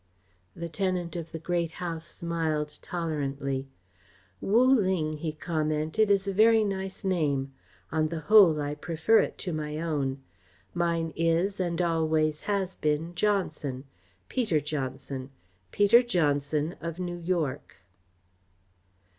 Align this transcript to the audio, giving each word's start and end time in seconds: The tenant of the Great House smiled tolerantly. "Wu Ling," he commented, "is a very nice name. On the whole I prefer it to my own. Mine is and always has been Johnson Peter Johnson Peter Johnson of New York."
The 0.55 0.67
tenant 0.67 1.15
of 1.15 1.31
the 1.31 1.37
Great 1.37 1.73
House 1.73 2.07
smiled 2.07 2.79
tolerantly. 2.81 3.67
"Wu 4.41 4.63
Ling," 4.65 5.17
he 5.17 5.31
commented, 5.31 6.09
"is 6.09 6.27
a 6.27 6.33
very 6.33 6.63
nice 6.63 7.03
name. 7.03 7.53
On 7.91 8.07
the 8.07 8.21
whole 8.21 8.59
I 8.59 8.73
prefer 8.73 9.19
it 9.19 9.37
to 9.45 9.53
my 9.53 9.79
own. 9.79 10.23
Mine 10.73 11.13
is 11.15 11.59
and 11.59 11.79
always 11.79 12.39
has 12.49 12.73
been 12.73 13.13
Johnson 13.13 13.83
Peter 14.27 14.59
Johnson 14.59 15.29
Peter 15.71 16.01
Johnson 16.01 16.75
of 16.81 16.97
New 16.97 17.17
York." 17.19 17.75